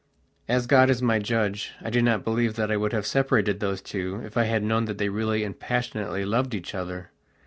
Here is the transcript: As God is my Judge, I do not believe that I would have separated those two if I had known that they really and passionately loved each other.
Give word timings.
As 0.47 0.65
God 0.65 0.89
is 0.89 0.99
my 1.03 1.19
Judge, 1.19 1.73
I 1.79 1.91
do 1.91 2.01
not 2.01 2.23
believe 2.23 2.55
that 2.55 2.71
I 2.71 2.75
would 2.75 2.91
have 2.91 3.05
separated 3.05 3.59
those 3.59 3.83
two 3.83 4.19
if 4.25 4.35
I 4.35 4.45
had 4.45 4.63
known 4.63 4.85
that 4.85 4.97
they 4.97 5.09
really 5.09 5.43
and 5.43 5.59
passionately 5.59 6.25
loved 6.25 6.55
each 6.55 6.73
other. 6.73 7.11